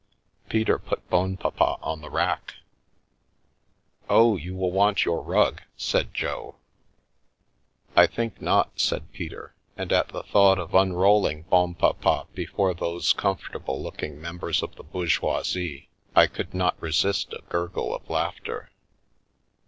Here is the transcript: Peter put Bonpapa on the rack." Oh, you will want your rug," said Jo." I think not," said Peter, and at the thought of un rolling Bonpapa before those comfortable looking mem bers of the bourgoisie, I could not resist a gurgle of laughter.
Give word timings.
Peter 0.49 0.79
put 0.79 1.07
Bonpapa 1.11 1.77
on 1.83 2.01
the 2.01 2.09
rack." 2.09 2.55
Oh, 4.09 4.35
you 4.35 4.55
will 4.55 4.71
want 4.71 5.05
your 5.05 5.21
rug," 5.21 5.61
said 5.77 6.11
Jo." 6.11 6.55
I 7.95 8.07
think 8.07 8.41
not," 8.41 8.79
said 8.79 9.11
Peter, 9.13 9.53
and 9.77 9.91
at 9.91 10.07
the 10.07 10.23
thought 10.23 10.57
of 10.57 10.73
un 10.73 10.93
rolling 10.93 11.43
Bonpapa 11.43 12.25
before 12.33 12.73
those 12.73 13.13
comfortable 13.13 13.79
looking 13.83 14.19
mem 14.19 14.39
bers 14.39 14.63
of 14.63 14.73
the 14.75 14.81
bourgoisie, 14.83 15.87
I 16.15 16.25
could 16.25 16.55
not 16.55 16.81
resist 16.81 17.31
a 17.33 17.43
gurgle 17.47 17.93
of 17.93 18.09
laughter. 18.09 18.71